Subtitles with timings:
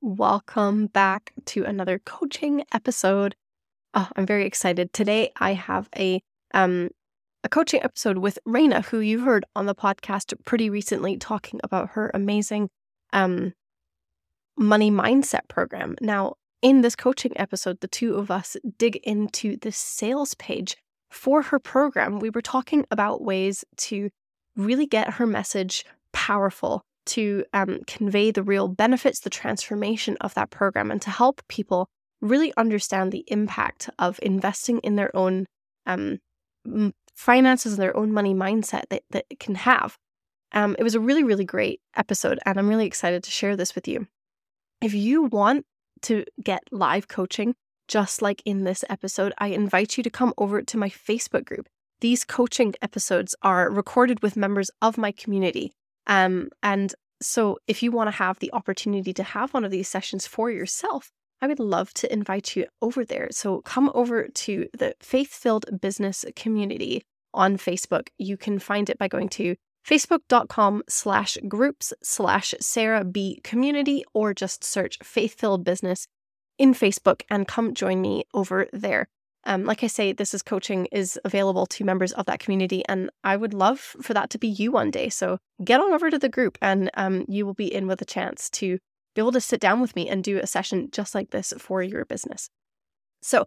[0.00, 3.34] Welcome back to another coaching episode.
[3.94, 4.92] Oh, I'm very excited.
[4.92, 6.22] Today I have a
[6.54, 6.90] um
[7.42, 11.90] a coaching episode with Raina, who you heard on the podcast pretty recently talking about
[11.90, 12.70] her amazing
[13.12, 13.54] um
[14.56, 15.96] money mindset program.
[16.00, 20.76] Now, in this coaching episode, the two of us dig into the sales page
[21.10, 22.20] for her program.
[22.20, 24.10] We were talking about ways to
[24.54, 30.50] really get her message powerful to um, convey the real benefits, the transformation of that
[30.50, 31.88] program, and to help people
[32.20, 35.46] really understand the impact of investing in their own
[35.86, 36.18] um,
[37.14, 39.96] finances and their own money mindset that, that it can have.
[40.52, 43.74] Um, it was a really, really great episode, and I'm really excited to share this
[43.74, 44.06] with you.
[44.80, 45.66] If you want
[46.02, 47.54] to get live coaching,
[47.88, 51.68] just like in this episode, I invite you to come over to my Facebook group.
[52.00, 55.72] These coaching episodes are recorded with members of my community.
[56.06, 59.88] Um, and so, if you want to have the opportunity to have one of these
[59.88, 63.28] sessions for yourself, I would love to invite you over there.
[63.30, 67.02] So, come over to the Faith Filled Business Community
[67.34, 68.08] on Facebook.
[68.18, 69.56] You can find it by going to
[69.86, 76.06] facebook.com slash groups slash Sarah B community or just search Faith Filled Business
[76.58, 79.08] in Facebook and come join me over there.
[79.48, 83.10] Um, like I say, this is coaching is available to members of that community, and
[83.24, 85.08] I would love for that to be you one day.
[85.08, 88.04] So get on over to the group, and um, you will be in with a
[88.04, 88.78] chance to
[89.14, 91.82] be able to sit down with me and do a session just like this for
[91.82, 92.50] your business.
[93.22, 93.46] So,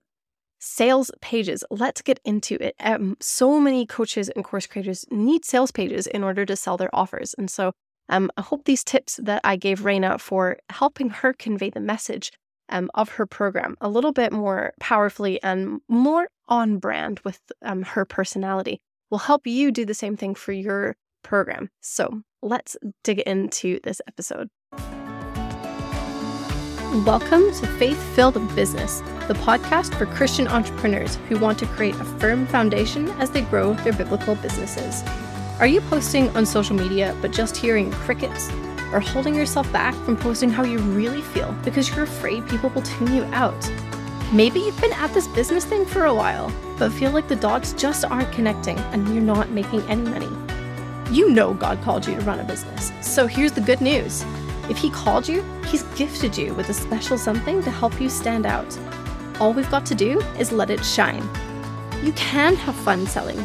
[0.59, 1.63] sales pages.
[1.69, 2.75] Let's get into it.
[2.79, 6.93] Um, so many coaches and course creators need sales pages in order to sell their
[6.95, 7.73] offers, and so
[8.09, 12.31] um, I hope these tips that I gave Raina for helping her convey the message
[12.71, 17.83] um, of her program a little bit more powerfully and more on brand with um,
[17.83, 21.69] her personality will help you do the same thing for your program.
[21.81, 24.49] So let's dig into this episode.
[27.05, 28.99] Welcome to Faith Filled Business,
[29.29, 33.73] the podcast for Christian entrepreneurs who want to create a firm foundation as they grow
[33.75, 35.01] their biblical businesses.
[35.59, 38.49] Are you posting on social media but just hearing crickets?
[38.93, 42.81] Or holding yourself back from posting how you really feel because you're afraid people will
[42.81, 43.71] tune you out.
[44.31, 47.73] Maybe you've been at this business thing for a while, but feel like the dots
[47.73, 50.29] just aren't connecting and you're not making any money.
[51.11, 52.91] You know God called you to run a business.
[53.01, 54.23] So here's the good news
[54.69, 58.45] if He called you, He's gifted you with a special something to help you stand
[58.45, 58.77] out.
[59.39, 61.27] All we've got to do is let it shine.
[62.03, 63.39] You can have fun selling.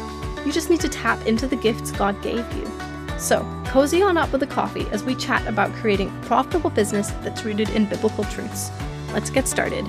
[0.45, 2.76] You just need to tap into the gifts God gave you.
[3.17, 7.09] So, cozy on up with a coffee as we chat about creating a profitable business
[7.23, 8.69] that's rooted in biblical truths.
[9.11, 9.85] Let's get started.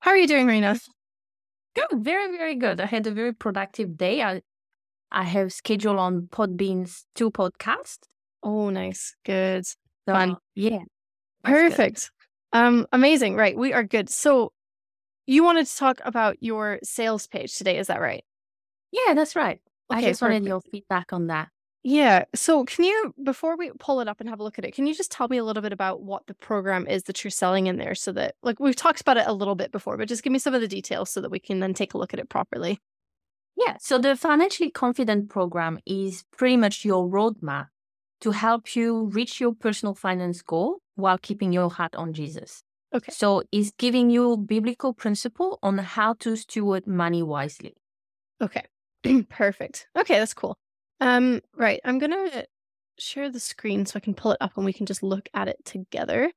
[0.00, 0.78] How are you doing, Raina?
[1.74, 2.80] Good, very, very good.
[2.80, 4.22] I had a very productive day.
[4.22, 4.42] I
[5.12, 7.98] I have scheduled on Podbean's two podcasts.
[8.42, 9.16] Oh, nice.
[9.24, 9.66] Good.
[9.66, 10.36] So, Fun.
[10.54, 10.80] Yeah.
[11.42, 12.10] Perfect.
[12.52, 12.58] Good.
[12.58, 13.34] Um, amazing.
[13.34, 13.56] Right.
[13.56, 14.08] We are good.
[14.10, 14.52] So
[15.30, 18.24] you wanted to talk about your sales page today, is that right?
[18.92, 19.60] Yeah, that's right.
[19.90, 20.34] Okay, I just perfect.
[20.34, 21.48] wanted your feedback on that.
[21.82, 22.24] Yeah.
[22.34, 24.86] So, can you, before we pull it up and have a look at it, can
[24.86, 27.68] you just tell me a little bit about what the program is that you're selling
[27.68, 30.22] in there so that, like, we've talked about it a little bit before, but just
[30.22, 32.20] give me some of the details so that we can then take a look at
[32.20, 32.78] it properly.
[33.56, 33.76] Yeah.
[33.80, 37.68] So, the Financially Confident program is pretty much your roadmap
[38.20, 42.62] to help you reach your personal finance goal while keeping your heart on Jesus.
[42.92, 43.12] Okay.
[43.12, 47.76] So it's giving you biblical principle on how to steward money wisely.
[48.40, 48.64] Okay.
[49.28, 49.86] Perfect.
[49.96, 50.56] Okay, that's cool.
[51.00, 51.80] Um, right.
[51.84, 52.44] I'm gonna
[52.98, 55.48] share the screen so I can pull it up and we can just look at
[55.48, 56.30] it together.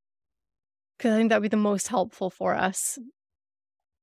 [0.97, 2.99] Because I think that would be the most helpful for us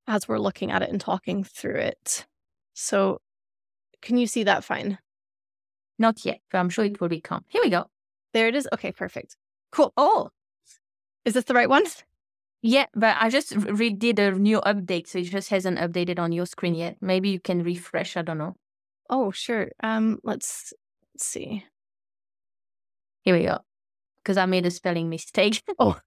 [0.06, 2.26] as we're looking at it and talking through it.
[2.74, 3.20] So
[4.02, 4.98] can you see that fine?
[5.98, 7.44] Not yet, but I'm sure it will become.
[7.48, 7.86] Here we go.
[8.32, 8.68] There it is.
[8.72, 9.36] Okay, perfect.
[9.70, 9.92] Cool.
[9.96, 10.30] Oh,
[11.24, 11.84] is this the right one?
[12.62, 16.46] Yeah, but I just redid a new update, so it just hasn't updated on your
[16.46, 16.96] screen yet.
[17.00, 18.16] Maybe you can refresh.
[18.16, 18.56] I don't know.
[19.08, 19.70] Oh, sure.
[19.82, 20.72] Um, let's,
[21.14, 21.64] let's see.
[23.22, 23.58] Here we go.
[24.22, 25.62] Because I made a spelling mistake.
[25.78, 25.98] oh,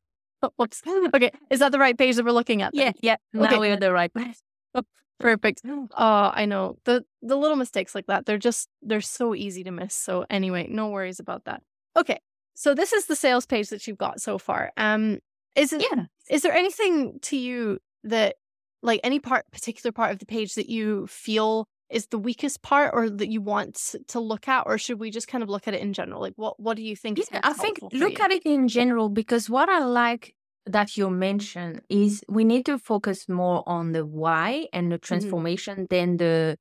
[0.57, 0.81] whoops.
[0.87, 2.73] Okay, is that the right page that we're looking at?
[2.73, 2.93] Then?
[3.01, 3.39] Yeah, yeah.
[3.39, 3.57] Now okay.
[3.57, 4.41] we're the right place.
[4.75, 4.83] Oh,
[5.19, 5.61] perfect.
[5.65, 8.25] Oh, I know the the little mistakes like that.
[8.25, 9.95] They're just they're so easy to miss.
[9.95, 11.61] So anyway, no worries about that.
[11.97, 12.19] Okay,
[12.53, 14.71] so this is the sales page that you've got so far.
[14.77, 15.19] Um,
[15.55, 15.85] is it?
[15.91, 16.05] Yeah.
[16.29, 18.35] Is there anything to you that,
[18.81, 22.91] like, any part, particular part of the page that you feel is the weakest part,
[22.93, 25.73] or that you want to look at, or should we just kind of look at
[25.73, 26.21] it in general?
[26.21, 27.19] Like, what what do you think?
[27.19, 30.35] Yeah, I think look at it in general because what I like
[30.65, 35.05] that you mentioned is we need to focus more on the why and the mm-hmm.
[35.05, 35.95] transformation mm-hmm.
[35.95, 36.57] than the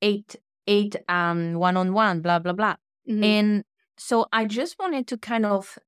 [0.00, 0.36] eight
[0.66, 2.76] eight um one on one, blah blah blah.
[3.08, 3.24] Mhm.
[3.24, 3.64] And
[3.98, 5.78] so I just wanted to kind of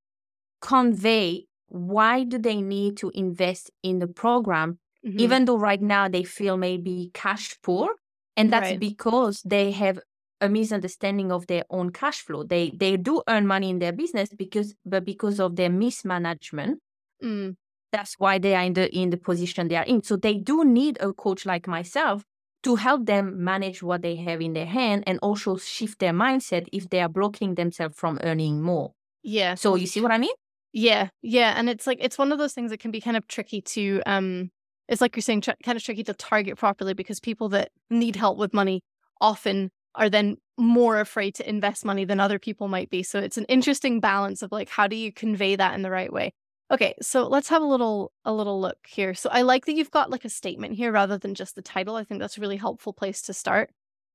[0.60, 5.20] convey why do they need to invest in the program, Mhm.
[5.20, 7.94] even though right now they feel maybe cash poor.
[8.36, 8.80] And that's Right.
[8.80, 9.98] because they have
[10.40, 12.42] a misunderstanding of their own cash flow.
[12.44, 16.80] They they do earn money in their business because but because of their mismanagement,
[17.22, 17.56] Mm.
[17.92, 20.02] that's why they are in the in the position they are in.
[20.02, 22.24] So they do need a coach like myself
[22.62, 26.66] to help them manage what they have in their hand and also shift their mindset
[26.72, 28.92] if they are blocking themselves from earning more.
[29.22, 29.54] Yeah.
[29.54, 30.34] So you see what I mean?
[30.76, 33.28] Yeah, yeah, and it's like it's one of those things that can be kind of
[33.28, 34.50] tricky to um
[34.88, 38.16] it's like you're saying tr- kind of tricky to target properly because people that need
[38.16, 38.82] help with money
[39.20, 43.02] often are then more afraid to invest money than other people might be.
[43.04, 46.12] So it's an interesting balance of like how do you convey that in the right
[46.12, 46.32] way.
[46.72, 49.14] Okay, so let's have a little a little look here.
[49.14, 51.94] So I like that you've got like a statement here rather than just the title.
[51.94, 53.70] I think that's a really helpful place to start.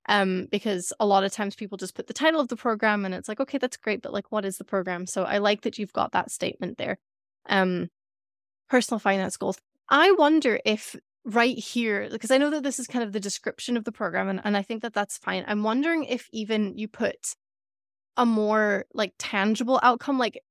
[0.09, 3.13] Um, because a lot of times people just put the title of the program and
[3.13, 5.05] it's like, okay, that's great, but like what is the program?
[5.05, 6.97] So I like that you've got that statement there.
[7.47, 7.89] Um
[8.69, 9.57] personal finance goals.
[9.89, 10.95] I wonder if
[11.25, 14.29] right here, because I know that this is kind of the description of the program,
[14.29, 15.43] and, and I think that that's fine.
[15.47, 17.35] I'm wondering if even you put
[18.17, 20.41] a more like tangible outcome, like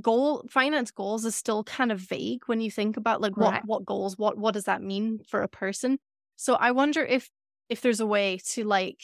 [0.00, 3.62] goal finance goals is still kind of vague when you think about like what Right.
[3.64, 5.98] what goals, what what does that mean for a person?
[6.36, 7.30] So I wonder if
[7.68, 9.00] if there's a way to like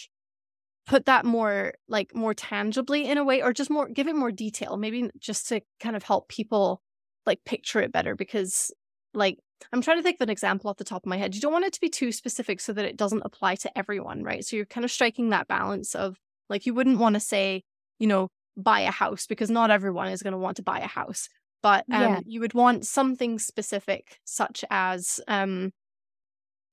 [0.86, 4.32] put that more like more tangibly in a way or just more give it more
[4.32, 6.82] detail maybe just to kind of help people
[7.24, 8.72] like picture it better because
[9.14, 9.38] like
[9.72, 11.52] i'm trying to think of an example off the top of my head you don't
[11.52, 14.56] want it to be too specific so that it doesn't apply to everyone right so
[14.56, 16.16] you're kind of striking that balance of
[16.48, 17.62] like you wouldn't want to say
[18.00, 20.86] you know buy a house because not everyone is going to want to buy a
[20.86, 21.28] house
[21.62, 22.20] but um Yeah.
[22.26, 25.70] you would want something specific such as um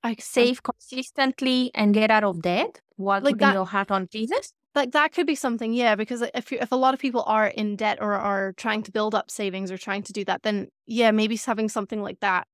[0.04, 4.07] I Save consistently and get out of debt while Like putting that- your heart on
[4.12, 4.54] Jesus.
[4.75, 7.48] like that could be something yeah because if you, if a lot of people are
[7.48, 10.68] in debt or are trying to build up savings or trying to do that then
[10.86, 12.46] yeah maybe having something like that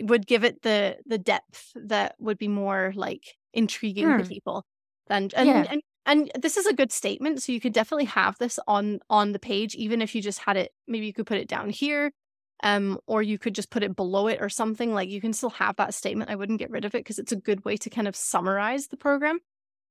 [0.00, 4.28] would give it the the depth that would be more like intriguing to Hmm.
[4.28, 4.64] people
[5.08, 5.64] and and, Yeah.
[5.70, 9.32] and and this is a good statement so you could definitely have this on on
[9.32, 12.10] the page even if you just had it maybe you could put it down here
[12.62, 15.50] um or you could just put it below it or something like you can still
[15.50, 17.90] have that statement i wouldn't get rid of it because it's a good way to
[17.90, 19.38] kind of summarize the program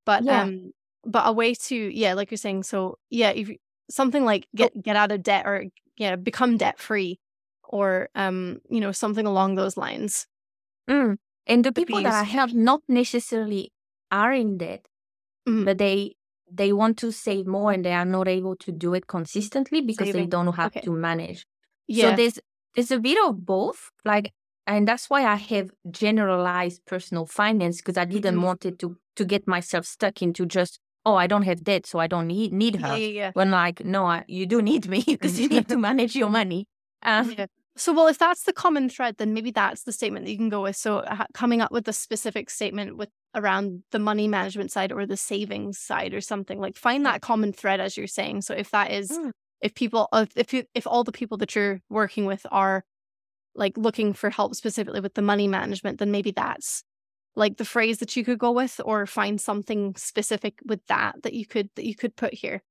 [0.05, 0.43] but Yeah.
[0.43, 0.71] um
[1.05, 3.57] but a way to yeah like you're saying so yeah if you-
[3.91, 5.65] something like get get out of debt or
[5.97, 7.19] yeah become debt free
[7.65, 10.27] or um you know something along those lines
[10.89, 11.17] Mm.
[11.47, 13.71] And the people that I help not necessarily
[14.11, 14.87] are in debt,
[15.47, 15.65] Mhm.
[15.65, 16.15] but they
[16.51, 20.11] they want to save more and they are not able to do it consistently because
[20.13, 20.81] they don't know how Okay.
[20.81, 21.45] to manage.
[21.87, 22.39] yeah So there's
[22.75, 24.31] there's a bit of both, like,
[24.65, 28.43] and that's why I have generalized personal finance because I didn't Mhm.
[28.43, 31.99] want it to to get myself stuck into just oh I don't have debt so
[31.99, 32.97] I don't need need yeah her.
[32.97, 33.31] yeah, yeah.
[33.33, 36.65] When like no I, you do need me because you need to manage your money.
[37.03, 37.45] Um, Yeah.
[37.75, 40.49] So, well, if that's the common thread, then maybe that's the statement that you can
[40.49, 40.75] go with.
[40.75, 41.03] So,
[41.33, 45.79] coming up with a specific statement with around the money management side or the savings
[45.79, 48.41] side or something like find that common thread as you're saying.
[48.43, 49.31] So, if that is, Mm.
[49.63, 52.83] If people, if if, you, if all the people that you're working with are
[53.55, 56.83] like looking for help specifically with the money management, then maybe that's
[57.35, 61.33] like the phrase that you could go with, or find something specific with that that
[61.33, 62.61] you could that you could put here.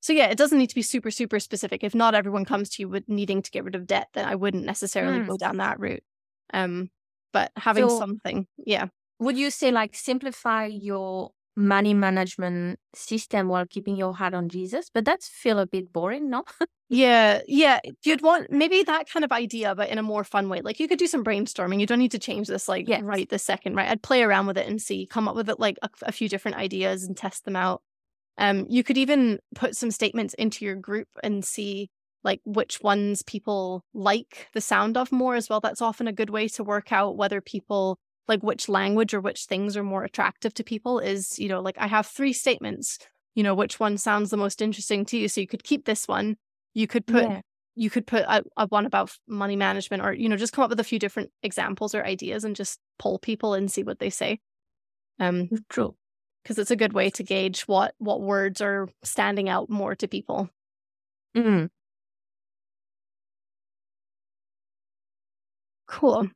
[0.00, 1.82] So yeah, it doesn't need to be super, super specific.
[1.82, 4.34] If not everyone comes to you with needing to get rid of debt, then I
[4.36, 5.26] wouldn't necessarily Mm.
[5.28, 6.04] go down that route.
[6.52, 6.90] Um,
[7.32, 8.86] but having So- something, yeah,
[9.18, 14.90] would you say like simplify your money management system while keeping your heart on Jesus?
[14.92, 16.44] But that's feel a bit boring, no?
[16.88, 17.80] yeah, yeah.
[18.04, 20.60] You'd want maybe that kind of idea, but in a more fun way.
[20.60, 21.80] Like you could do some brainstorming.
[21.80, 23.02] You don't need to change this like Yes.
[23.02, 23.88] right this second, right?
[23.88, 26.28] I'd play around with it and see, come up with it like a, a few
[26.28, 27.82] different ideas and test them out.
[28.38, 31.88] Um, you could even put some statements into your group and see
[32.22, 35.60] like which ones people like the sound of more as well.
[35.60, 39.44] That's often a good way to work out whether people like which language or which
[39.44, 42.98] things are more attractive to people is, you know, like I have three statements,
[43.34, 45.28] you know, which one sounds the most interesting to you.
[45.28, 46.36] So you could keep this one.
[46.74, 47.40] You could put Yeah.
[47.74, 50.70] you could put a, a one about money management or you know just come up
[50.70, 54.08] with a few different examples or ideas and just poll people and see what they
[54.10, 54.40] say
[55.20, 55.96] um True.
[56.42, 60.08] because it's a good way to gauge what what words are standing out more to
[60.08, 60.48] people
[61.34, 61.66] Mm.
[65.86, 66.28] cool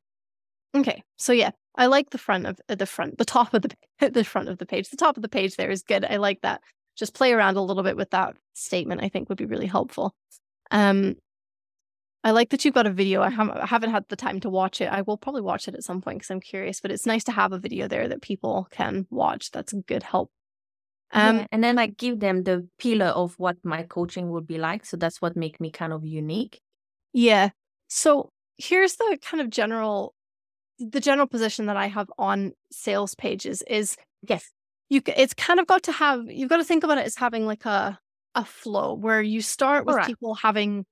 [0.75, 4.11] okay so yeah i like the front of uh, the front the top of the
[4.11, 6.41] the front of the page the top of the page there is good i like
[6.43, 6.61] that
[6.97, 10.15] just play around a little bit with that statement i think would be really helpful
[10.71, 11.17] um
[12.23, 13.23] I like that you've got a video.
[13.23, 14.87] I haven't, I haven't had the time to watch it.
[14.93, 17.33] I will probably watch it at some point because I'm curious, but it's nice to
[17.33, 19.51] have a video there that people can watch.
[19.51, 20.31] That's a good help.
[21.13, 21.47] Um, yeah.
[21.51, 24.85] And then I give them the pillar of what my coaching would be like.
[24.85, 26.61] So that's what make me kind of unique.
[27.13, 27.51] Yeah.
[27.89, 30.15] So here's the kind of general,
[30.81, 33.97] the general position that I have on sales pages is
[34.27, 34.51] yes,
[34.89, 35.03] you.
[35.07, 36.25] It's kind of got to have.
[36.29, 37.99] You've got to think about it as having like a
[38.35, 40.07] a flow where you start with right.
[40.07, 40.87] people having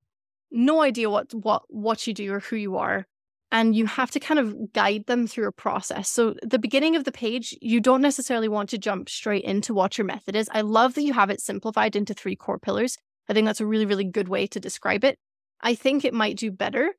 [0.50, 3.06] no idea what what what you do or who you are
[3.50, 6.08] and you have to kind of guide them through a process.
[6.08, 9.96] So, the beginning of the page, you don't necessarily want to jump straight into what
[9.96, 10.48] your method is.
[10.52, 12.98] I love that you have it simplified into three core pillars.
[13.28, 15.18] I think that's a really, really good way to describe it.
[15.60, 16.94] I think it might do better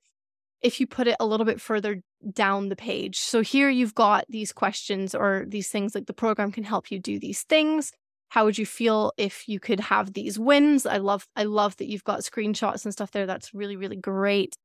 [0.62, 2.01] if you put it a little bit further
[2.34, 3.20] down the page.
[3.20, 7.00] So, here you've got these questions or these things like the program can help you
[7.00, 7.92] do these things.
[8.30, 10.86] How would you feel if you could have these wins?
[10.86, 13.25] I love I love that you've got screenshots and stuff there.
[13.25, 14.56] That's really really great.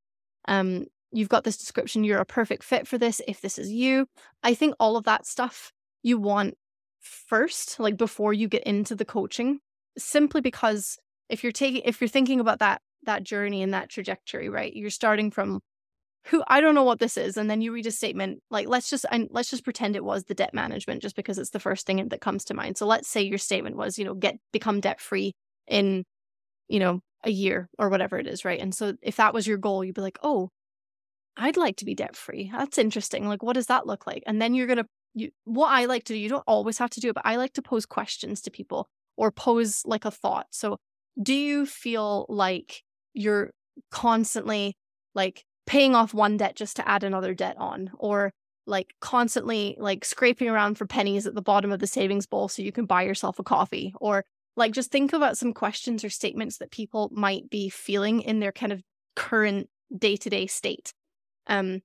[0.46, 4.06] Um, you've got this description, you're a perfect fit for this if this is you.
[4.42, 5.72] I think all of that stuff
[6.02, 6.54] you want
[7.00, 9.60] first, like before you get into the coaching,
[9.96, 10.98] simply because
[11.28, 14.74] if you're taking if you're thinking about that that journey and that trajectory, right?
[14.74, 15.60] You're starting from
[16.26, 18.88] who I don't know what this is, and then you read a statement like let's
[18.88, 21.86] just and let's just pretend it was the debt management, just because it's the first
[21.86, 22.78] thing that comes to mind.
[22.78, 25.32] So let's say your statement was, you know, get become debt free
[25.66, 26.04] in,
[26.68, 28.60] you know, a year or whatever it is, right?
[28.60, 30.50] And so if that was your goal, you'd be like, oh,
[31.36, 32.50] I'd like to be debt free.
[32.52, 33.26] That's interesting.
[33.26, 34.22] Like, what does that look like?
[34.26, 37.00] And then you're to, you, what I like to do, you don't always have to
[37.00, 40.46] do it, but I like to pose questions to people or pose like a thought.
[40.50, 40.78] So,
[41.20, 43.50] do you feel like you're
[43.90, 44.76] constantly
[45.14, 47.90] like paying off one debt just to add another debt on?
[47.98, 48.32] Or
[48.66, 52.62] like constantly like scraping around for pennies at the bottom of the savings bowl so
[52.62, 54.24] you can buy yourself a coffee or
[54.56, 58.52] like just think about some questions or statements that people might be feeling in their
[58.52, 58.82] kind of
[59.16, 60.94] current day-to-day state
[61.46, 61.82] um,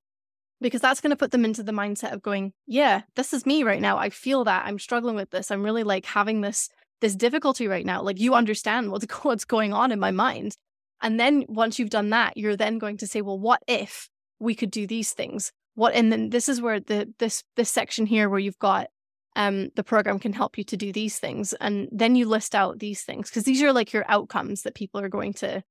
[0.62, 3.64] because that's going to put them into the mindset of going, yeah, this is me
[3.64, 3.98] right now.
[3.98, 5.52] I feel that I'm struggling with this.
[5.52, 6.70] I'm really like having this
[7.02, 8.02] this difficulty right now.
[8.02, 10.56] Like you understand what's what's going on in my mind.
[11.02, 14.56] And then once you've done that, you're then going to say, well, what if we
[14.56, 15.52] could do these things?
[15.76, 18.88] What and then this is where the this this section here where you've got
[19.36, 22.80] um the program can help you to do these things and then you list out
[22.80, 25.64] these things because these are like your outcomes that people are going to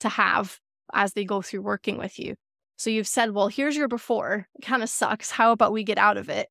[0.00, 0.60] to have
[0.92, 2.36] as they go through working with you
[2.76, 4.48] so you've said, well, here's your before.
[4.54, 5.30] It kind of sucks.
[5.30, 6.48] How about we get out of it?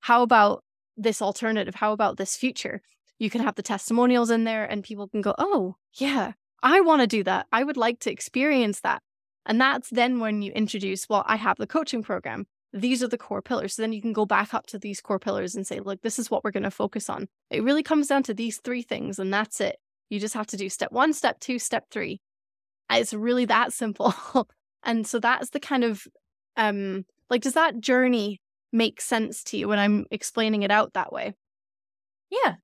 [0.00, 0.62] How about
[0.96, 1.74] this alternative?
[1.74, 2.80] How about this future?
[3.18, 7.02] You can have the testimonials in there and people can go, oh, yeah, I want
[7.02, 7.46] to do that.
[7.52, 9.02] I would like to experience that.
[9.46, 12.46] And that's then when you introduce, well, I have the coaching program.
[12.72, 13.74] These are the core pillars.
[13.74, 16.18] So then you can go back up to these core pillars and say, look, this
[16.18, 17.28] is what we're going to focus on.
[17.50, 19.76] It really comes down to these three things, and that's it.
[20.10, 22.20] You just have to do step one, step two, step three.
[22.90, 24.14] It's really that simple.
[24.84, 26.06] And so that's the kind of
[26.56, 28.40] um like does that journey
[28.72, 31.34] make sense to you when I'm explaining it out that way?
[32.30, 32.54] Yeah,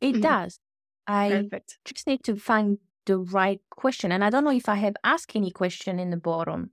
[0.00, 0.20] it mm-hmm.
[0.20, 0.58] does.
[1.06, 1.78] I Perfect.
[1.84, 2.78] just need to find
[3.10, 4.12] the right question.
[4.12, 6.70] And I don't know if I have asked any question in the bottom.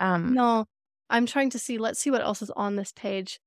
[0.00, 0.66] Um No,
[1.10, 1.76] I'm trying to see.
[1.78, 3.38] Let's see what else is on this page.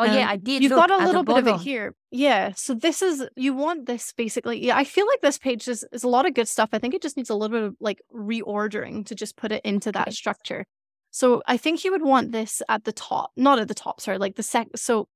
[0.00, 0.62] Oh um, yeah, I did.
[0.62, 1.94] You've got a little bit of it here.
[2.10, 2.52] Yeah.
[2.54, 4.64] So this is you want this basically.
[4.66, 6.70] Yeah, I feel like this page is, is a lot of good stuff.
[6.72, 9.62] I think it just needs a little bit of like reordering to just put it
[9.64, 10.20] into that okay.
[10.22, 10.64] structure.
[11.10, 14.18] So I think you would want this at the top, not at the top, sorry,
[14.18, 15.08] like the sec so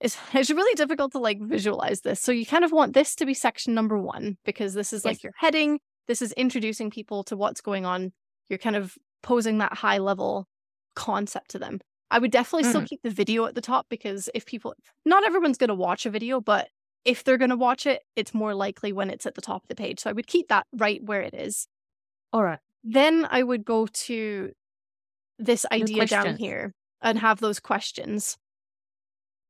[0.00, 2.20] it's it's really difficult to like visualize this.
[2.20, 5.04] So you kind of want this to be section number one because this is yes.
[5.04, 5.80] like your heading.
[6.08, 8.12] This is introducing people to what's going on.
[8.48, 10.48] You're kind of posing that high level
[10.96, 11.80] concept to them.
[12.10, 12.70] I would definitely mm.
[12.70, 16.06] still keep the video at the top because if people, not everyone's going to watch
[16.06, 16.68] a video, but
[17.04, 19.68] if they're going to watch it, it's more likely when it's at the top of
[19.68, 20.00] the page.
[20.00, 21.68] So I would keep that right where it is.
[22.32, 22.58] All right.
[22.82, 24.52] Then I would go to
[25.38, 28.36] this idea down here and have those questions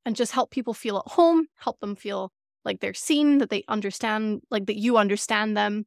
[0.04, 2.32] and just help people feel at home, help them feel
[2.64, 5.86] like they're seen, that they understand, like that you understand them.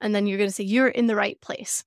[0.00, 1.84] And then you're going to say, you're in the right place.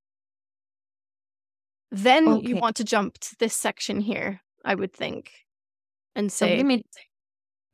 [1.91, 2.47] Then okay.
[2.47, 5.31] you want to jump to this section here, I would think,
[6.15, 6.83] and say, so me,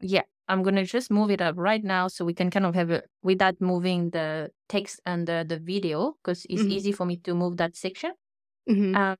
[0.01, 2.75] yeah, I'm going to just move it up right now so we can kind of
[2.75, 6.71] have it without moving the text under the video because it's mm-hmm.
[6.71, 8.11] easy for me to move that section.
[8.69, 8.95] Mm-hmm.
[8.95, 9.15] Um,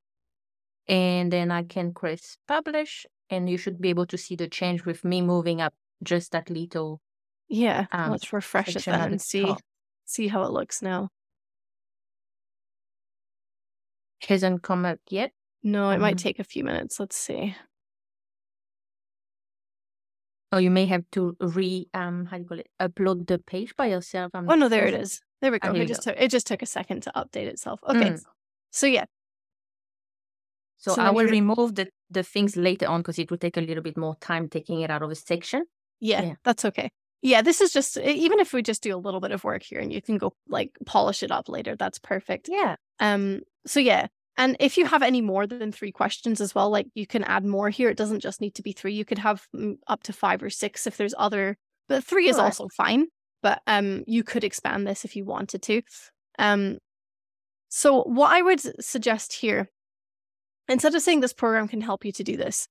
[0.88, 4.86] and then I can press publish, and you should be able to see the change
[4.86, 7.02] with me moving up just that little.
[7.48, 9.62] Yeah, um, let's refresh it then and see top.
[10.06, 11.10] see how it looks now
[14.28, 15.32] hasn't come up yet.
[15.64, 17.00] No, it um, might take a few minutes.
[17.00, 17.56] Let's see.
[20.52, 22.70] Oh, you may have to re um how do you call it?
[22.80, 24.32] Upload the page by yourself.
[24.34, 25.22] I'm oh no, there it is.
[25.42, 25.70] There we go.
[25.70, 27.80] Oh, it just took it just took a second to update itself.
[27.88, 28.12] Okay.
[28.12, 28.24] Mm.
[28.72, 29.06] So yeah.
[30.78, 33.62] So, so I will remove the the things later on because it will take a
[33.62, 35.66] little bit more time taking it out of a section.
[36.00, 36.36] Yeah, yeah.
[36.44, 36.92] that's okay.
[37.22, 39.80] yeah, this is just even if we just do a little bit of work here
[39.80, 42.48] and you can go like polish it up later, that's perfect.
[42.50, 42.76] Yeah.
[43.00, 46.88] Um so yeah, and if you have any more than 3 questions as well, like
[46.96, 47.90] you can add more here.
[47.90, 48.94] It doesn't just need to be 3.
[48.94, 51.58] You could have mm, up to 5 or 6 if there's other
[51.90, 53.08] but 3 is also fine,
[53.42, 55.82] but um you could expand this if you wanted to.
[56.38, 56.78] Um
[57.68, 59.70] so what I would suggest here
[60.70, 62.68] instead of saying this program can help you to do this,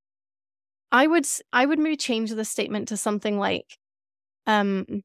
[0.90, 3.76] I would I would maybe change the statement to something like
[4.46, 5.02] um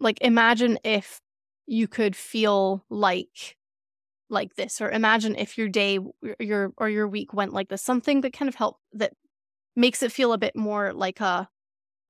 [0.00, 1.20] like imagine if
[1.66, 3.56] you could feel like
[4.30, 5.98] like this or imagine if your day
[6.38, 9.12] your or your week went like this something that kind of help that
[9.74, 11.48] makes it feel a bit more like a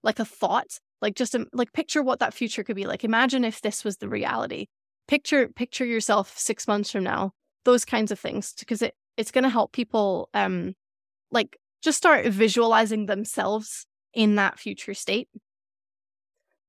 [0.03, 3.05] like a thought like just a, like picture what that future could be like.
[3.05, 4.67] Imagine if this was the reality.
[5.07, 7.33] Picture picture yourself 6 months from now
[7.65, 10.75] those kinds of things because it it's going to help people um
[11.31, 15.29] like just start visualizing themselves in that future state.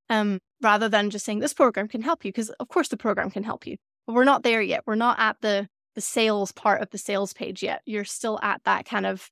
[0.09, 3.31] Um rather than just saying this program can help you because of course the program
[3.31, 3.77] can help you
[4.09, 4.83] but we're not there yet.
[4.87, 7.81] We're not at the the sales part of the sales page yet.
[7.85, 9.29] You're still at that kind of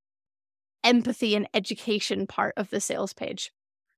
[0.83, 3.51] empathy and education part of the sales page.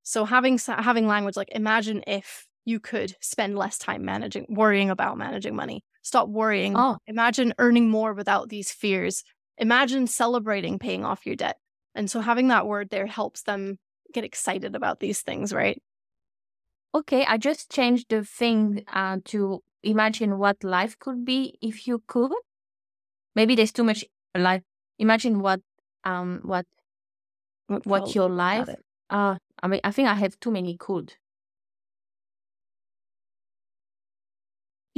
[0.03, 5.17] So having having language like imagine if you could spend less time managing worrying about
[5.17, 9.23] managing money stop worrying Oh, imagine earning more without these fears
[9.57, 11.57] imagine celebrating paying off your debt
[11.95, 13.77] and so having that word there helps them
[14.13, 15.81] get excited about these things right
[16.93, 17.25] okay.
[17.25, 22.31] I just changed the thing uh, to imagine what life could be if you could.
[23.35, 24.63] Maybe there's too much life.
[24.97, 25.61] Imagine what
[26.03, 26.65] um what
[27.85, 28.69] what your life.
[29.09, 31.15] Uh, I mean, I think I have too many could.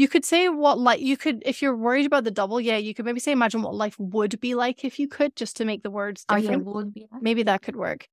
[0.02, 2.94] You could say what like you could if you're worried about the double yeah you
[2.94, 5.84] could maybe say imagine what life would be like if you could just to make
[5.84, 7.08] the words Oh yeah, would be.
[7.12, 7.22] nice.
[7.22, 8.08] maybe that could work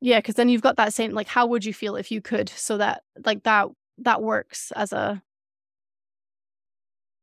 [0.00, 2.48] yeah because then you've got that same like how would you feel if you could
[2.48, 5.22] so that like that that works as a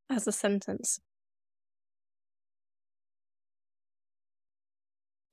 [0.10, 0.99] as a sentence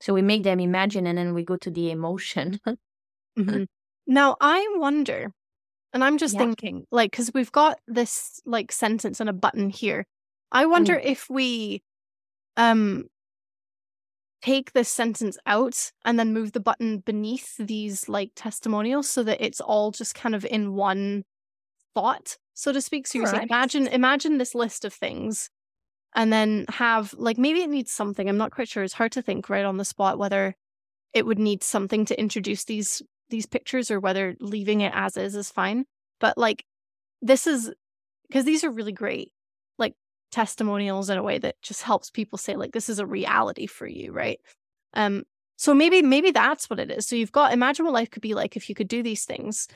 [0.01, 2.61] So we make them imagine, and then we go to the emotion.
[3.39, 3.67] Mhm.
[4.07, 5.33] Now, I wonder,
[5.93, 6.39] and I'm just Yeah.
[6.39, 10.07] thinking, like, because we've got this like sentence and a button here.
[10.53, 11.05] I wonder Mm.
[11.05, 11.83] if we
[12.57, 13.09] um
[14.43, 19.45] take this sentence out and then move the button beneath these like testimonials so that
[19.45, 21.25] it's all just kind of in one
[21.95, 23.07] thought, so to speak.
[23.07, 25.51] So you're saying, imagine, imagine this list of things,
[26.15, 28.29] and then have like maybe it needs something.
[28.29, 28.83] I'm not quite sure.
[28.85, 30.55] It's hard to think right on the spot whether
[31.15, 35.35] it would need something to introduce these these pictures or whether leaving it as is
[35.35, 35.85] is fine.
[36.21, 36.65] But like
[37.23, 37.73] this is
[38.29, 39.33] because these are really great
[39.79, 39.95] like
[40.31, 43.87] testimonials in a way that just helps people say like this is a reality for
[43.87, 44.41] you, right?
[44.95, 45.25] Um
[45.57, 47.07] so maybe maybe that's what it is.
[47.07, 49.69] So you've got imagine what life could be like if you could do these things.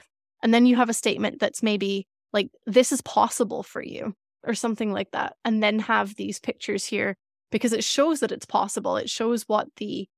[0.43, 4.15] And then you have a statement that's maybe like this is possible for you
[4.47, 5.35] or something like that.
[5.45, 7.17] And then have these pictures here
[7.51, 8.97] because it shows that it's possible.
[8.97, 10.09] It shows what the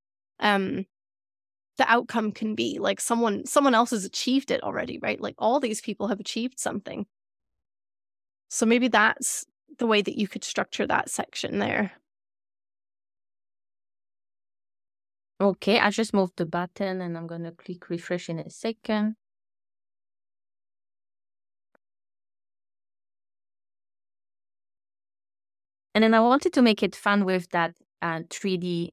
[0.41, 0.87] um
[1.79, 5.21] the outcome can be like someone someone else has achieved it already right?
[5.21, 7.07] Like all these people have achieved something.
[8.49, 9.45] So maybe that's
[9.79, 11.93] the way that you could structure that section there.
[15.41, 19.17] Okay, I just moved the button and I'm gonna click refresh in a second.
[25.95, 28.93] And then I wanted to make it fun with that uh, 3D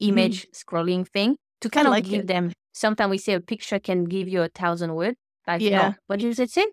[0.00, 2.28] image scrolling thing to kind of like give it.
[2.28, 2.52] them.
[2.74, 5.16] Sometimes we say a picture can give you a thousand words.
[5.46, 5.92] Like, Yeah.
[5.92, 6.66] no, what does it say?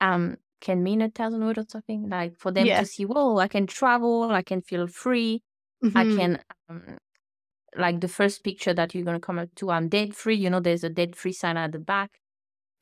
[0.00, 2.08] Um, can mean a thousand words or something.
[2.08, 2.80] Like for them Yeah.
[2.80, 5.42] to see, whoa, I can travel, I can feel free,
[5.94, 6.16] I Mhm.
[6.16, 6.98] can um,
[7.76, 10.60] like the first picture that you're gonna come up to i'm dead free you know
[10.60, 12.20] there's a dead free sign at the back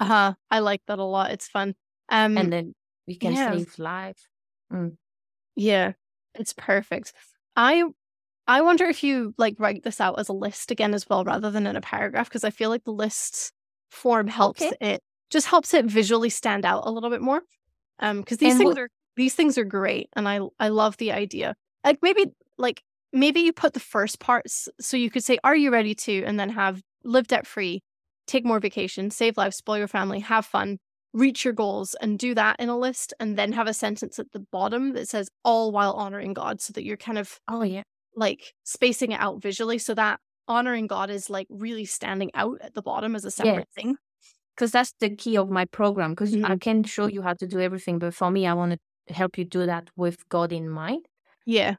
[0.00, 1.74] uh-huh i like that a lot it's fun
[2.10, 2.72] um and then
[3.06, 3.50] we can yeah.
[3.50, 4.28] save life
[4.72, 4.96] Mm.
[5.56, 5.92] yeah
[6.34, 7.12] it's perfect
[7.56, 7.84] i
[8.46, 11.50] i wonder if you like write this out as a list again as well rather
[11.50, 13.52] than in a paragraph because i feel like the list
[13.90, 14.76] form helps Okay.
[14.80, 17.42] it just helps it visually stand out a little bit more
[18.00, 21.12] um because these And things are these things are great and i i love the
[21.12, 21.54] idea.
[21.84, 22.26] Like maybe
[22.58, 26.24] like maybe you put the first parts so you could say are you ready to?
[26.24, 27.82] and then have live debt free
[28.26, 30.78] take more vacation save lives spoil your family have fun
[31.12, 34.32] reach your goals and do that in a list and then have a sentence at
[34.32, 37.82] the bottom that says all while honoring god so that you're kind of oh yeah
[38.16, 42.74] like spacing it out visually so that honoring god is like really standing out at
[42.74, 43.96] the bottom as a separate thing
[44.56, 46.44] because that's the key of my program because Mm-hmm.
[46.52, 49.36] i can show you how to do everything but for me i want to help
[49.38, 51.06] you do that with god in mind
[51.46, 51.76] yeah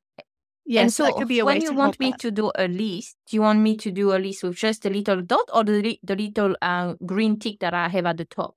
[0.65, 2.19] Yeah, and so, so could be a when you want me that.
[2.21, 4.89] to do a list, do you want me to do a list with just a
[4.89, 8.26] little dot or the, li- the little uh, green tick that I have at the
[8.26, 8.56] top?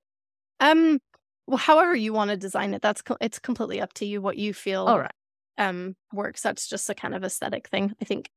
[0.59, 0.99] Um,
[1.47, 4.37] well, however you want to design it, that's co- it's completely up to you what
[4.37, 5.11] you feel All right.
[5.59, 6.41] Um works.
[6.41, 7.93] That's just a kind of aesthetic thing.
[8.01, 8.29] I think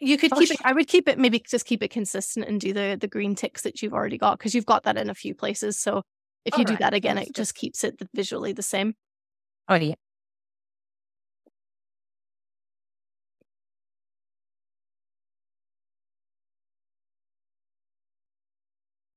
[0.00, 0.60] you could For keep it.
[0.64, 3.62] I would keep it maybe just keep it consistent and do the the green ticks
[3.62, 5.78] that you've already got because you've got that in a few places.
[5.78, 6.02] So
[6.44, 7.36] if you do that again, sounds it good.
[7.36, 8.94] just keeps it visually the same.
[9.68, 9.94] Oh, yeah.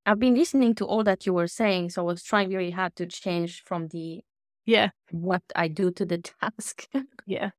[0.05, 2.95] I've been listening to all that you were saying, so I was trying very hard
[2.97, 4.23] to change from the
[4.65, 6.87] Yeah, what I do to the task
[7.25, 7.51] yeah.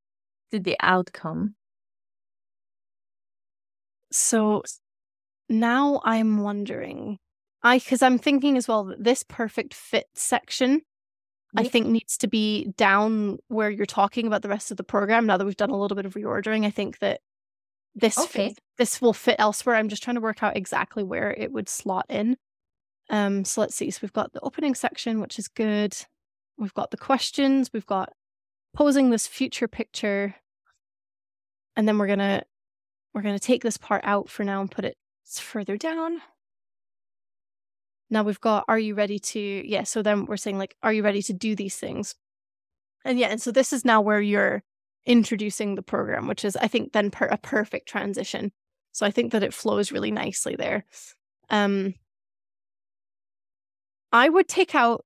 [0.51, 1.55] to the outcome.
[4.13, 4.63] So
[5.49, 7.19] now I'm wondering,
[7.63, 10.83] I because I'm thinking as well that this perfect fit section,
[11.57, 15.27] I think needs to be down where you're talking about the rest of the program.
[15.27, 17.21] Now that we've done a little bit of reordering, I think that
[17.95, 18.49] this Okay.
[18.51, 19.77] fit, this will fit elsewhere.
[19.77, 22.37] I'm just trying to work out exactly where it would slot in.
[23.09, 23.91] Um, so let's see.
[23.91, 25.97] So we've got the opening section, which is good.
[26.59, 27.71] We've got the questions.
[27.73, 28.13] We've got
[28.75, 30.35] posing this future picture,
[31.77, 32.43] and then we're gonna
[33.13, 36.21] we're gonna take this part out for now and put it further down.
[38.11, 41.03] Now we've got are you ready to yeah, so then we're saying like are you
[41.03, 42.15] ready to do these things?
[43.05, 44.63] And yeah, and so this is now where you're
[45.05, 48.53] introducing the program, which is I think then per- a perfect transition.
[48.93, 50.85] So I think that it flows really nicely there.
[51.51, 51.95] Um
[54.13, 55.05] I would take out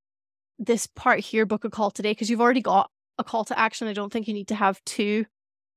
[0.61, 3.89] this part here, book a call today, because you've already got a call to action.
[3.89, 5.25] I don't think you need to have two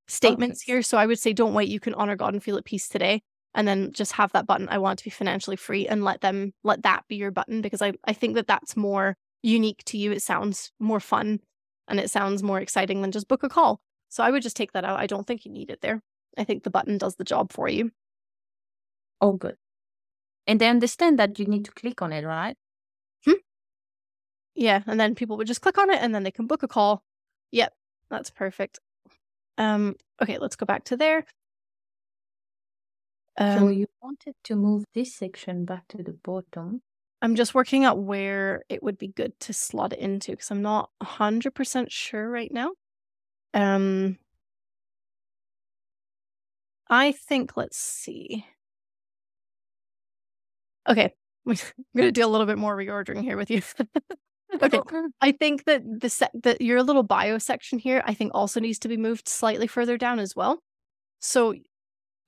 [0.06, 0.82] statements here.
[0.82, 3.22] So I would say don't wait, you can honor God and feel at peace today.
[3.54, 6.52] And then just have that button, I want to be financially free, and let them
[6.64, 10.10] let that be your button because I, I think that that's more unique to you.
[10.10, 11.38] It sounds more fun
[11.86, 13.80] and it sounds more exciting than just book a call.
[14.08, 14.98] So I would just take that out.
[14.98, 16.02] I don't think you need it there.
[16.36, 17.90] I think the button does the job for you.
[19.20, 19.56] Oh, good.
[20.46, 22.56] And they understand that you need to click on it, right?
[24.54, 26.68] Yeah, and then people would just click on it and then they can book a
[26.68, 27.02] call.
[27.50, 27.72] Yep,
[28.10, 28.78] that's perfect.
[29.58, 31.24] Um, okay, let's go back to there.
[33.38, 36.82] so Um, you wanted to move this section back to the bottom.
[37.20, 40.62] I'm just working out where it would be good to slot it into because I'm
[40.62, 42.72] not 100% sure right now.
[43.54, 44.18] Um,
[46.90, 48.44] I think, let's see.
[50.88, 51.14] Okay,
[51.48, 51.56] I'm
[51.96, 53.62] going to do a little bit more reordering here with you.
[54.62, 54.80] okay,
[55.20, 58.78] I think that the se- that your little bio section here, I think also needs
[58.80, 60.62] to be moved slightly further down as well.
[61.20, 61.52] So,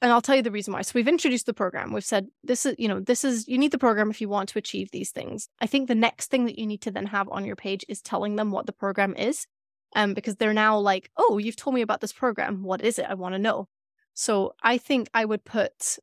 [0.02, 0.82] and I'll tell you the reason why.
[0.82, 1.92] So we've introduced the program.
[1.92, 4.48] We've said this is, you know, this is you need the program if you want
[4.50, 5.48] to achieve these things.
[5.60, 8.00] I think the next thing that you need to then have on your page is
[8.02, 9.46] telling them what the program is,
[9.94, 12.62] um, because they're now like, oh, you've told me about this program.
[12.62, 13.06] What is it?
[13.08, 13.68] I want to know.
[14.14, 15.98] So I think I would put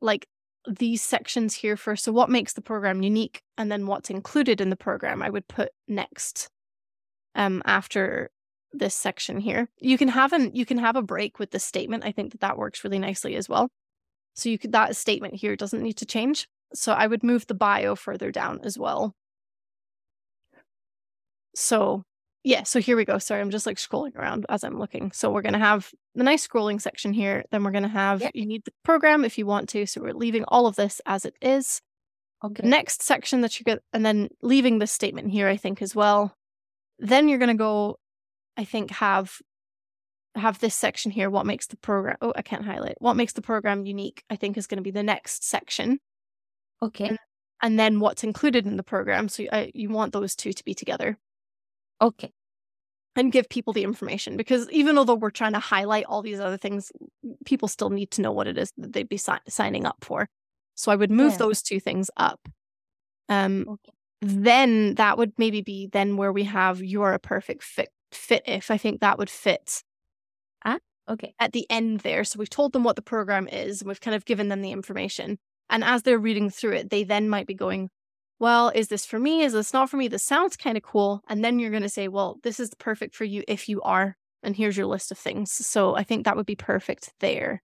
[0.00, 0.26] like
[0.68, 2.04] these sections here first.
[2.04, 5.48] So what makes the program unique, and then what's included in the program, I would
[5.48, 6.48] put next.
[7.34, 8.30] Um, after
[8.72, 12.04] this section here, you can have an you can have a break with this statement.
[12.04, 13.68] I think that that works really nicely as well.
[14.34, 16.48] So you could that statement here doesn't need to change.
[16.74, 19.14] So I would move the bio further down as well.
[21.54, 22.04] So
[22.44, 23.18] yeah, so here we go.
[23.18, 25.12] Sorry, I'm just like scrolling around as I'm looking.
[25.12, 27.44] So we're gonna have the nice scrolling section here.
[27.50, 28.32] Then we're gonna have Yep.
[28.34, 29.86] you need the program if you want to.
[29.86, 31.80] So we're leaving all of this as it is.
[32.42, 32.68] The Okay.
[32.68, 36.36] next section that you get, and then leaving this statement here, I think as well.
[36.98, 37.98] Then you're gonna go,
[38.56, 39.38] I think have
[40.34, 41.28] have this section here.
[41.30, 42.16] What makes the program?
[42.22, 42.96] Oh, I can't highlight.
[43.00, 44.24] What makes the program unique?
[44.30, 45.98] I think is going to be the next section,
[46.80, 47.18] Okay.
[47.62, 49.28] and then what's included in the program.
[49.28, 51.18] So I, you want those two to be together
[52.02, 52.32] Okay.
[53.16, 56.56] and give people the information because even although we're trying to highlight all these other
[56.56, 56.90] things,
[57.44, 60.28] people still need to know what it is that they'd be si- signing up for.
[60.74, 61.38] So I would move Yeah.
[61.38, 62.40] those two things up.
[63.28, 63.92] Um, Okay.
[64.22, 68.70] then that would maybe be then where we have you're a perfect fit fit if
[68.70, 69.82] I think that would fit
[70.64, 71.34] ah, Okay.
[71.40, 72.24] at the end there.
[72.24, 74.72] So we've told them what the program is and we've kind of given them the
[74.72, 75.38] information.
[75.70, 77.90] And as they're reading through it, they then might be going,
[78.42, 79.42] Well, is this for me?
[79.42, 80.08] Is this not for me?
[80.08, 81.22] This sounds kind of cool.
[81.28, 84.16] And then you're going to say, Well, this is perfect for you if you are.
[84.42, 85.52] And here's your list of things.
[85.52, 87.62] So I think that would be perfect there.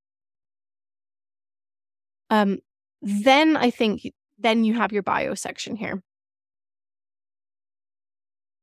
[2.31, 2.61] Um,
[3.03, 4.03] then I think
[4.39, 6.01] then you have your bio section here.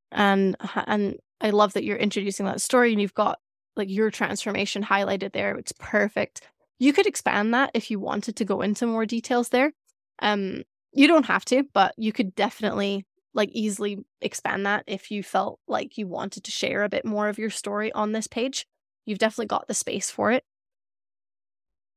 [0.10, 0.56] And
[0.88, 3.40] and I love that you're introducing that story and you've got
[3.76, 5.58] like your transformation highlighted there.
[5.58, 6.48] It's perfect.
[6.80, 9.74] You could expand that if you wanted to go into more details there.
[10.22, 10.64] Um,
[10.96, 15.60] you don't have to, but you could definitely like easily expand that if you felt
[15.68, 18.66] like you wanted to share a bit more of your story on this page.
[19.06, 20.44] you've definitely got the space for it.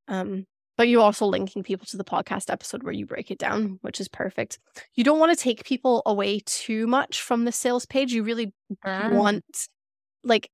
[0.07, 0.45] Um,
[0.77, 3.99] but you're also linking people to the podcast episode where you break it down, which
[3.99, 4.59] is perfect.
[4.95, 8.13] You don't want to take people away too much from the sales page.
[8.13, 9.09] You really Ah.
[9.11, 9.43] want,
[10.23, 10.49] like,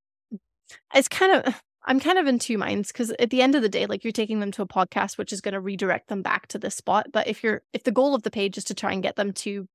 [0.94, 3.70] it's kind of, I'm kind of in two minds because at the end of the
[3.70, 6.48] day, like, you're taking them to a podcast, which is going to redirect them back
[6.48, 7.08] to this spot.
[7.14, 9.32] But if you're, if the goal of the page is to try and get them
[9.34, 9.68] to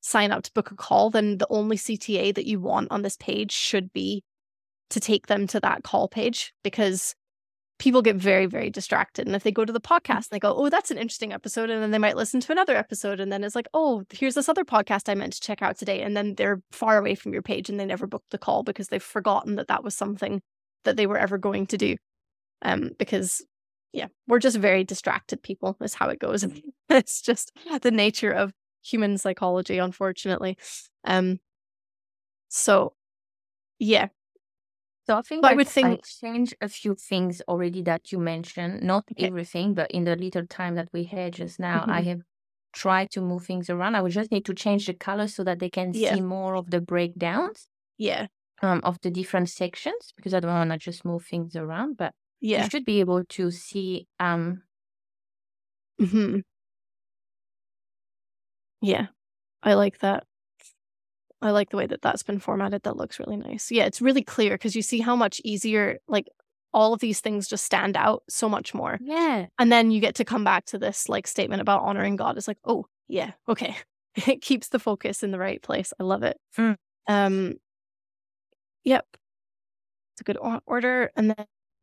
[0.00, 3.16] sign up to book a call, then the only CTA that you want on this
[3.16, 4.22] page should be
[4.90, 7.16] to take them to that call page because
[7.78, 9.26] people get very, very distracted.
[9.26, 10.00] And if they go to the mm.
[10.00, 11.68] podcast and they go, oh, that's an interesting episode.
[11.68, 13.20] And then they might listen to another episode.
[13.20, 16.02] And then it's like, oh, here's this other podcast I meant to check out today.
[16.02, 18.88] And then they're far away from your page and they never booked the call because
[18.88, 20.40] they've forgotten that that was something
[20.86, 21.96] that they were ever going to do.
[22.62, 23.44] Um, because
[23.92, 26.44] yeah, we're just very distracted people, is how it goes.
[26.88, 30.56] it's just the nature of human psychology, unfortunately.
[31.04, 31.38] Um,
[32.48, 32.94] so
[33.78, 34.08] yeah,
[35.06, 38.18] So I think But I I would think- changed a few things already that you
[38.18, 38.82] mentioned.
[38.82, 39.26] Not Okay.
[39.28, 42.06] everything, but in the little time that we had just now, I Mhm.
[42.06, 42.22] have
[42.72, 43.94] tried to move things around.
[43.96, 46.14] I would just need to change the color so that they can Yeah.
[46.14, 47.68] see more of the breakdowns
[47.98, 48.26] yeah,
[48.62, 51.96] um, of the different sections because I don't want to just move things around.
[51.96, 52.64] But yeah.
[52.64, 54.62] you should be able to see um,
[55.98, 56.40] hmm
[58.82, 59.06] Yeah,
[59.62, 60.24] I like that.
[61.42, 62.82] I like the way that that's been formatted.
[62.84, 63.70] That looks really nice.
[63.70, 66.28] Yeah, it's really clear because you see how much easier, like,
[66.72, 68.98] all of these things just stand out so much more.
[69.02, 72.36] yeah, And then you get to come back to this, like, statement about honoring God.
[72.36, 73.76] It's like, oh, yeah, okay.
[74.26, 75.92] It keeps the focus in the right place.
[76.00, 76.38] I love it.
[76.56, 76.76] Mm.
[77.06, 77.56] Um,
[78.86, 79.04] yep.
[80.14, 81.10] It's a good order.
[81.14, 81.34] And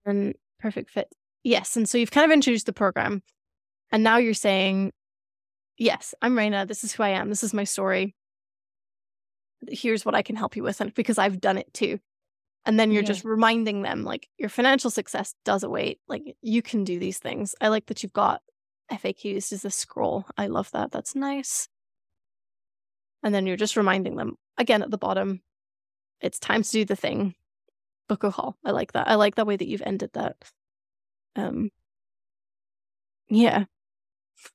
[0.05, 1.13] then perfect fit.
[1.43, 1.77] Yes.
[1.77, 3.21] And so you've kind of introduced the program.
[3.91, 4.91] And now you're saying,
[5.77, 6.67] yes, I'm Raina.
[6.67, 7.29] This is who I am.
[7.29, 8.15] This is my story.
[9.69, 10.81] Here's what I can help you with.
[10.81, 11.99] And because I've done it too.
[12.65, 13.07] And then you're Yeah.
[13.07, 15.99] just reminding them, like, your financial success does await.
[16.07, 17.53] Like, you can do these things.
[17.59, 18.41] I like that you've got
[18.89, 20.25] FAQs as a scroll.
[20.37, 20.91] I love that.
[20.91, 21.67] That's nice.
[23.21, 25.41] And then you're just reminding them again at the bottom,
[26.23, 27.35] it's time to do the thing.
[28.09, 28.57] Book a call.
[28.65, 29.07] I like that.
[29.07, 30.35] I like the way that you've ended that.
[31.35, 31.69] Um
[33.29, 33.65] yeah.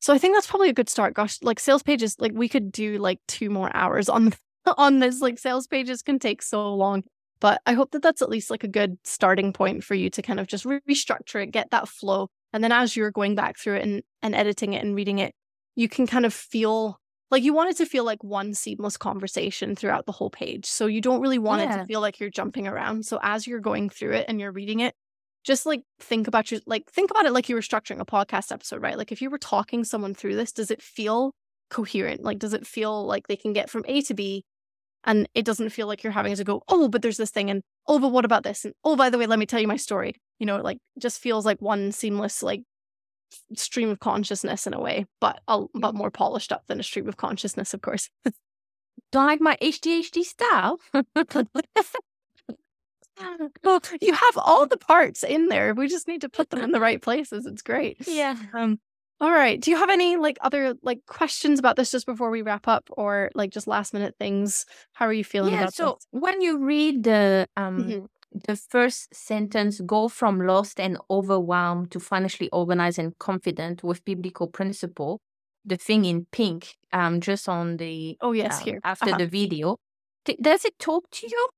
[0.01, 1.15] So I think that's probably a good start.
[1.15, 4.35] Gosh, like sales pages, like we could do like two more hours on
[4.77, 5.21] on this.
[5.21, 7.05] Like sales pages can take so long,
[7.41, 10.23] but I hope that that's at least like a good starting point for you to
[10.23, 13.77] kind of just restructure it, get that flow, and then as you're going back through
[13.77, 15.35] it and and editing it and reading it,
[15.75, 19.77] you can kind of feel like you want it to feel like one seamless conversation
[19.77, 20.67] throughout the whole page.
[20.67, 23.05] So you don't really want it to feel like you're jumping around.
[23.05, 24.95] So as you're going through it and you're reading it,
[25.45, 28.51] just like think about your like think about it like you were structuring a podcast
[28.53, 28.99] episode, right?
[28.99, 31.33] Like if you were talking someone through this, does it feel
[31.71, 32.23] coherent?
[32.23, 34.45] Like does it feel like they can get from A to B
[35.05, 37.63] and it doesn't feel like you're having to go, "Oh, but there's this thing and
[37.87, 39.77] oh, but what about this?" and "Oh, by the way, let me tell you my
[39.77, 42.63] story." You know, like just feels like one seamless like
[43.55, 47.09] stream of consciousness in a way, but a, but more polished up than a stream
[47.09, 48.11] of consciousness, of course.
[49.13, 50.79] don't like my ADHD style.
[53.65, 55.75] well, you have all the parts in there.
[55.75, 57.47] We just need to put them in the right places.
[57.47, 58.07] It's great.
[58.07, 58.37] yeah.
[58.55, 58.79] Um
[59.21, 59.61] all right.
[59.61, 62.89] Do you have any like other like questions about this just before we wrap up
[62.93, 64.65] or like just last minute things?
[64.93, 65.63] How are you feeling Yeah.
[65.63, 66.07] about So this?
[66.13, 68.07] when you read the um Mhm.
[68.33, 74.49] The first sentence, go from lost and overwhelmed to financially organized and confident with biblical
[74.49, 75.21] principle.
[75.65, 78.81] The thing in pink, um, just on the Oh yes, um, here.
[78.85, 79.21] after Uh-huh.
[79.21, 79.77] the video,
[80.41, 81.49] does it talk to you?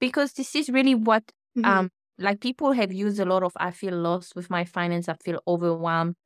[0.00, 1.78] Because this is really what Mhm.
[1.78, 3.52] um like people have used a lot of.
[3.56, 5.08] I feel lost with my finance.
[5.08, 6.16] I feel overwhelmed.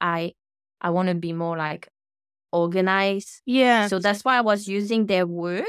[0.00, 0.34] I
[0.80, 1.88] I want to be more like
[2.52, 3.42] organized.
[3.46, 3.88] yeah.
[3.88, 5.66] So that's why I was using their word.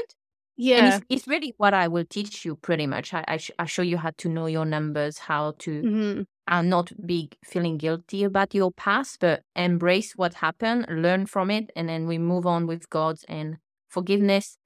[0.76, 0.86] And yeah.
[0.86, 3.14] it's, it's really what I will teach you pretty much.
[3.14, 6.62] I, I, sh- I show you how to know your numbers, how to hmm uh,
[6.62, 11.88] not be feeling guilty about your past, but embrace what happened, learn from it, and
[11.88, 14.58] then we move on with God's and forgiveness.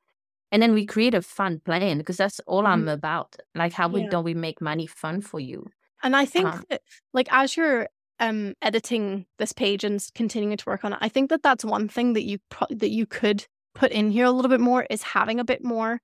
[0.52, 3.36] And then we create a fun plan because that's all I'm about.
[3.54, 5.66] Like, how we don't we make money fun for you?
[6.02, 6.62] And I think Uh-huh.
[6.70, 7.88] that, like, as you're
[8.20, 11.88] um editing this page and continuing to work on it, I think that that's one
[11.88, 13.46] thing that you pro- that you could
[13.78, 16.00] put in here a little bit more is having a bit more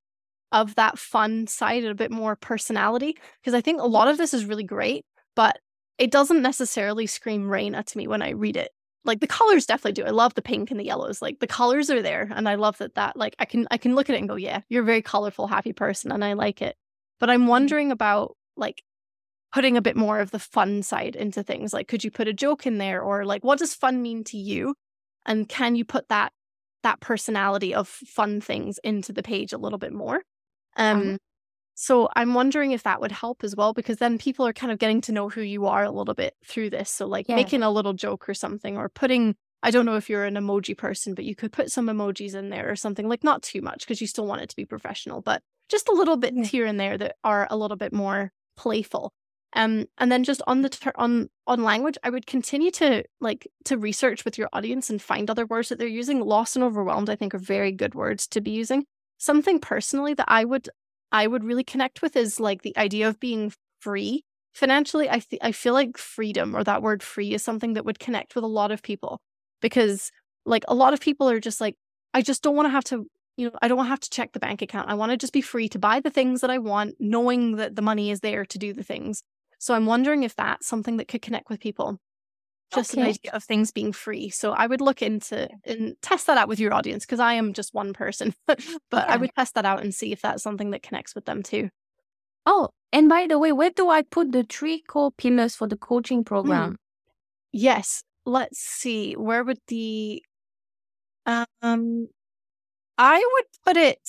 [0.52, 3.18] of that fun side and a bit more personality.
[3.40, 5.58] Because I think a lot of this is really great, but
[5.98, 8.70] it doesn't necessarily scream Raina to me when I read it.
[9.04, 10.04] Like the colors definitely do.
[10.04, 11.20] I love the pink and the yellows.
[11.20, 12.94] Like the colors are there, and I love that.
[12.94, 15.02] That like I can I can look at it and go, yeah, you're a very
[15.02, 16.76] colorful, happy person, and I like it.
[17.20, 17.48] But I'm mm-hmm.
[17.50, 18.82] wondering about like
[19.52, 21.72] putting a bit more of the fun side into things.
[21.72, 24.38] Like, could you put a joke in there, or like, what does fun mean to
[24.38, 24.74] you?
[25.26, 26.32] And can you put that
[26.84, 30.22] that personality of fun things into the page a little bit more?
[30.76, 31.18] Um, Uh-huh.
[31.76, 34.78] So I'm wondering if that would help as well, because then people are kind of
[34.78, 36.90] getting to know who you are a little bit through this.
[36.90, 37.36] So, like Yeah.
[37.36, 40.76] making a little joke or something, or putting, I don't know if you're an emoji
[40.78, 43.80] person, but you could put some emojis in there or something, like not too much
[43.84, 46.44] because you still want it to be professional, but just a little bit Yeah.
[46.44, 49.12] here and there that are a little bit more playful.
[49.54, 53.46] Um, and then just on the ter- on on language, I would continue to like
[53.66, 56.20] to research with your audience and find other words that they're using.
[56.20, 58.84] Lost and overwhelmed, I think, are very good words to be using.
[59.18, 60.68] Something personally that I would
[61.12, 65.08] I would really connect with is like the idea of being free financially.
[65.08, 68.34] I th- I feel like freedom or that word free is something that would connect
[68.34, 69.20] with a lot of people
[69.62, 70.10] because
[70.44, 71.76] like a lot of people are just like
[72.12, 74.40] I just don't want to have to you know I don't have to check the
[74.40, 74.90] bank account.
[74.90, 77.76] I want to just be free to buy the things that I want, knowing that
[77.76, 79.22] the money is there to do the things.
[79.64, 81.98] So I'm wondering if that's something that could connect with people.
[82.74, 84.28] Just an idea of things being free.
[84.28, 87.54] So I would look into and test that out with your audience because I am
[87.54, 88.34] just one person.
[88.46, 91.42] but I would test that out and see if that's something that connects with them
[91.42, 91.70] too.
[92.44, 95.78] Oh, and by the way, where do I put the three core pillars for the
[95.78, 96.76] coaching program?
[97.50, 98.02] Yes.
[98.26, 99.14] Let's see.
[99.14, 100.22] Where would the
[101.24, 102.08] um
[102.98, 104.06] I would put it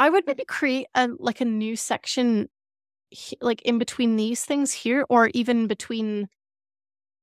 [0.00, 2.48] I would maybe create a like a new section
[3.42, 6.26] like in between these things here or even between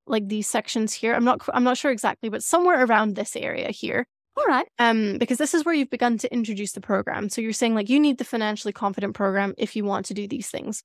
[0.06, 1.16] like these sections here.
[1.16, 4.06] I'm not I'm not sure exactly, but somewhere around this area here.
[4.38, 4.68] All right.
[4.78, 7.30] Um, because this is where you've begun to introduce the program.
[7.30, 10.28] So you're saying like you need the financially confident program if you want to do
[10.28, 10.84] these things.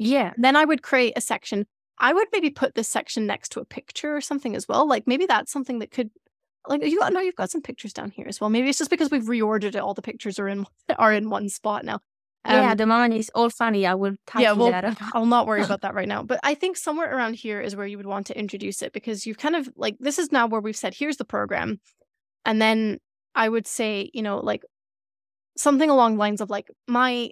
[0.00, 0.32] Yeah.
[0.36, 1.64] Then I would create a section.
[1.98, 4.88] I would maybe put this section next to a picture or something as well.
[4.88, 6.10] Like maybe that's something that could
[6.68, 8.50] like you know you've got some pictures down here as well.
[8.50, 9.76] Maybe it's just because we've reordered it.
[9.76, 10.66] All the pictures are in
[10.98, 12.00] are in one spot now.
[12.46, 13.86] yeah, Um, the moment is all funny.
[13.86, 14.96] I will type yeah, well, that.
[15.14, 16.22] I'll not worry about that right now.
[16.22, 19.26] But I think somewhere around here is where you would want to introduce it because
[19.26, 21.80] you've kind of like this is now where we've said here's the program,
[22.44, 22.98] and then
[23.34, 24.62] I would say you know like
[25.56, 27.30] something along the lines of like my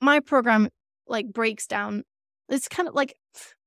[0.00, 0.68] my program
[1.06, 2.04] like breaks down.
[2.48, 3.14] It's kind of like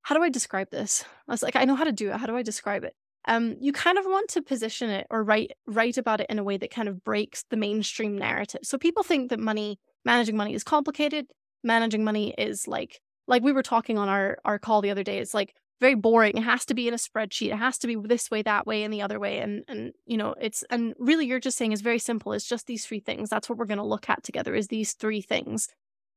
[0.03, 1.05] how do I describe this?
[1.27, 2.17] I was like I know how to do it.
[2.17, 2.93] How do I describe it?
[3.27, 6.43] Um, you kind of want to position it or write write about it in a
[6.43, 8.61] way that kind of breaks the mainstream narrative.
[8.63, 11.27] So people think that money managing money is complicated.
[11.63, 15.19] Managing money is like like we were talking on our our call the other day
[15.19, 16.37] it's like very boring.
[16.37, 17.51] It has to be in a spreadsheet.
[17.51, 19.39] It has to be this way that way and the other way.
[19.39, 22.33] And and you know it's and really you're just saying it's very simple.
[22.33, 23.29] It's just these three things.
[23.29, 25.67] That's what we're going to look at together is these three things.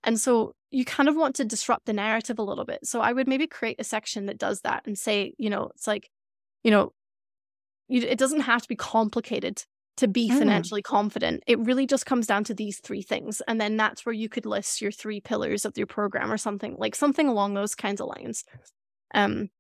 [0.05, 2.87] And so you kind of want to disrupt the narrative a little bit.
[2.87, 5.87] So i would maybe create a section that does that and say you know it's
[5.87, 6.11] like
[6.64, 6.92] you know
[7.88, 9.62] you, it doesn't have to be complicated
[9.98, 10.38] to be Mm.
[10.38, 11.44] financially confident.
[11.46, 13.40] It really just comes down to these three things.
[13.46, 16.74] And then that's where you could list your three pillars of your program or something
[16.79, 18.42] like something along those kinds of lines.
[19.14, 19.50] Um,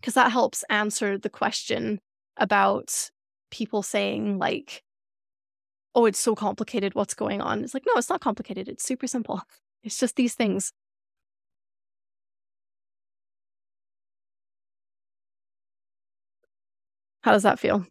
[0.00, 2.00] because that helps answer the question
[2.36, 3.10] about
[3.50, 4.82] people saying like,
[5.94, 6.94] oh, it's so complicated.
[6.94, 7.62] What's going on?
[7.62, 8.68] It's like, no, it's not complicated.
[8.68, 9.42] It's super simple.
[9.84, 10.72] It's just these things.
[17.22, 17.86] How does that feel?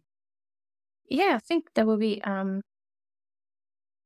[1.08, 2.22] Yeah, I think that will be.
[2.22, 2.62] Um,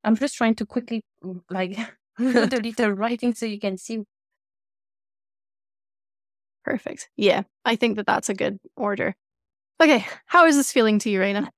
[0.04, 1.76] I'm just trying to quickly mm, like
[2.18, 4.00] put a little writing so you can see.
[6.64, 7.08] Perfect.
[7.16, 9.14] Yeah, I think that that's a good order.
[9.80, 11.48] Okay, how is this feeling to you, Raina?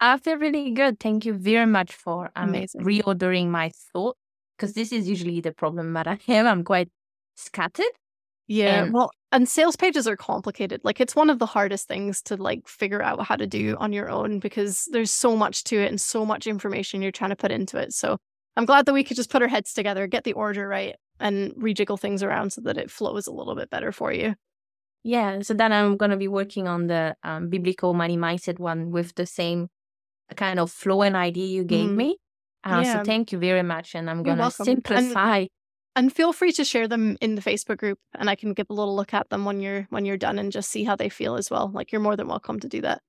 [0.00, 1.00] I feel really good.
[1.00, 2.82] Thank you very much for um, Amazing.
[2.82, 4.16] reordering my thought
[4.56, 6.46] because this is usually the problem that I have.
[6.46, 6.90] I'm quite
[7.34, 7.86] scattered.
[8.46, 10.80] Yeah, well, and sales pages are complicated.
[10.84, 13.92] Like it's one of the hardest things to like figure out how to do on
[13.92, 17.36] your own because there's so much to it and so much information you're trying to
[17.36, 17.92] put into it.
[17.94, 18.18] So
[18.56, 21.52] I'm glad that we could just put our heads together, get the order right, and
[21.54, 24.34] rejiggle things around so that it flows a little bit better for you.
[25.02, 29.14] Yeah, so then I'm gonna be working on the um, biblical money mindset one with
[29.14, 29.68] the same
[30.36, 31.96] kind of flow and idea you gave Mhm.
[31.96, 32.16] me.
[32.64, 32.98] Uh, Yeah.
[32.98, 34.66] So thank you very much, and I'm welcome.
[34.68, 35.46] And- simplify.
[35.96, 38.72] And feel free to share them in the Facebook group and I can give a
[38.72, 41.36] little look at them when you're when you're done and just see how they feel
[41.36, 41.70] as well.
[41.72, 43.00] Like you're more than welcome to do that.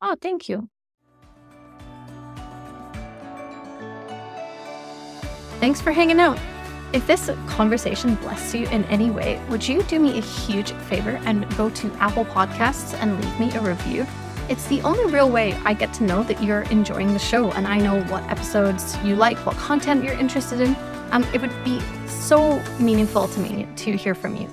[0.00, 0.70] Oh, thank you.
[5.60, 6.38] Thanks for hanging out.
[6.92, 11.20] If this conversation blessed you in any way, would you do me a huge favor
[11.24, 14.06] and go to Apple Podcasts and leave me a review?
[14.48, 17.66] It's the only real way I get to know that you're enjoying the show and
[17.66, 20.76] I know what episodes you like, what content you're interested in.
[21.10, 24.48] Um, it would be so meaningful to me to hear from you.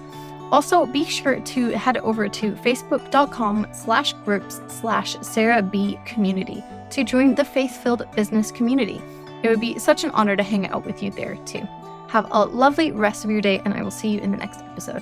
[0.52, 7.04] Also, be sure to head over to facebook.com slash groups slash Sarah B community to
[7.04, 9.02] join the faith-filled business community.
[9.42, 11.68] It would be such an honor to hang out with you there too.
[12.08, 14.60] Have a lovely rest of your day, and I will see you in the next
[14.62, 15.02] episode.